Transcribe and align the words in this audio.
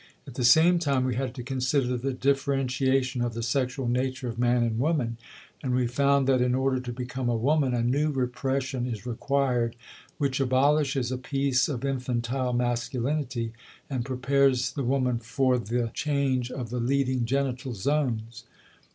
At 0.25 0.33
the 0.33 0.43
same 0.43 0.79
time 0.79 1.05
we 1.05 1.13
had 1.13 1.35
to 1.35 1.43
consider 1.43 1.95
the 1.95 2.11
differentiation 2.11 3.21
of 3.21 3.35
the 3.35 3.43
sexual 3.43 3.87
nature 3.87 4.27
of 4.27 4.39
man 4.39 4.63
and 4.63 4.79
woman, 4.79 5.19
and 5.61 5.75
we 5.75 5.85
found 5.85 6.25
that 6.25 6.41
in 6.41 6.55
order 6.55 6.79
to 6.79 6.91
become 6.91 7.29
a 7.29 7.35
woman 7.35 7.75
a 7.75 7.83
new 7.83 8.09
repression 8.09 8.87
is 8.87 9.05
required 9.05 9.75
which 10.17 10.39
abolishes 10.39 11.11
a 11.11 11.19
piece 11.19 11.67
of 11.69 11.85
infantile 11.85 12.51
masculinity, 12.53 13.53
and 13.91 14.03
prepares 14.03 14.71
the 14.71 14.81
woman 14.83 15.19
for 15.19 15.59
the 15.59 15.91
change 15.93 16.49
of 16.49 16.71
the 16.71 16.79
leading 16.79 17.23
genital 17.25 17.75
zones. 17.75 18.45